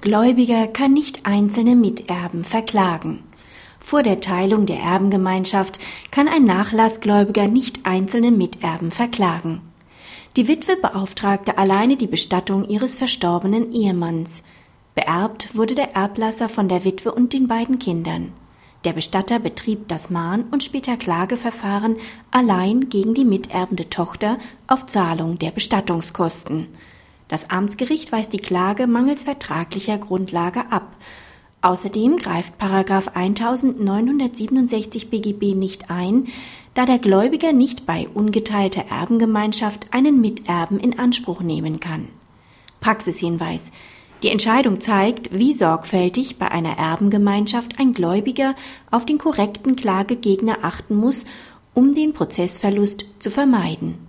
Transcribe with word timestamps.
Gläubiger 0.00 0.66
kann 0.66 0.94
nicht 0.94 1.26
einzelne 1.26 1.76
Miterben 1.76 2.44
verklagen. 2.44 3.22
Vor 3.78 4.02
der 4.02 4.20
Teilung 4.20 4.64
der 4.64 4.78
Erbengemeinschaft 4.78 5.78
kann 6.10 6.26
ein 6.26 6.46
Nachlassgläubiger 6.46 7.48
nicht 7.48 7.84
einzelne 7.84 8.30
Miterben 8.30 8.92
verklagen. 8.92 9.60
Die 10.36 10.48
Witwe 10.48 10.76
beauftragte 10.76 11.58
alleine 11.58 11.96
die 11.96 12.06
Bestattung 12.06 12.64
ihres 12.64 12.96
verstorbenen 12.96 13.72
Ehemanns. 13.74 14.42
Beerbt 14.94 15.54
wurde 15.54 15.74
der 15.74 15.94
Erblasser 15.94 16.48
von 16.48 16.68
der 16.68 16.86
Witwe 16.86 17.12
und 17.12 17.34
den 17.34 17.46
beiden 17.46 17.78
Kindern. 17.78 18.32
Der 18.84 18.94
Bestatter 18.94 19.38
betrieb 19.38 19.88
das 19.88 20.08
Mahn- 20.08 20.44
und 20.50 20.64
später 20.64 20.96
Klageverfahren 20.96 21.96
allein 22.30 22.88
gegen 22.88 23.12
die 23.12 23.26
miterbende 23.26 23.90
Tochter 23.90 24.38
auf 24.66 24.86
Zahlung 24.86 25.38
der 25.38 25.50
Bestattungskosten. 25.50 26.68
Das 27.30 27.48
Amtsgericht 27.48 28.10
weist 28.10 28.32
die 28.32 28.38
Klage 28.38 28.88
mangels 28.88 29.22
vertraglicher 29.22 29.98
Grundlage 29.98 30.72
ab. 30.72 30.96
Außerdem 31.62 32.16
greift 32.16 32.58
Paragraph 32.58 33.14
1967 33.14 35.10
BGB 35.10 35.54
nicht 35.54 35.92
ein, 35.92 36.26
da 36.74 36.86
der 36.86 36.98
Gläubiger 36.98 37.52
nicht 37.52 37.86
bei 37.86 38.08
ungeteilter 38.12 38.86
Erbengemeinschaft 38.90 39.94
einen 39.94 40.20
Miterben 40.20 40.80
in 40.80 40.98
Anspruch 40.98 41.40
nehmen 41.40 41.78
kann. 41.78 42.08
Praxishinweis 42.80 43.70
die 44.24 44.30
Entscheidung 44.30 44.80
zeigt, 44.80 45.32
wie 45.32 45.54
sorgfältig 45.54 46.36
bei 46.36 46.50
einer 46.50 46.78
Erbengemeinschaft 46.78 47.78
ein 47.78 47.92
Gläubiger 47.92 48.56
auf 48.90 49.06
den 49.06 49.18
korrekten 49.18 49.76
Klagegegner 49.76 50.58
achten 50.62 50.96
muss, 50.96 51.26
um 51.74 51.94
den 51.94 52.12
Prozessverlust 52.12 53.06
zu 53.20 53.30
vermeiden 53.30 54.08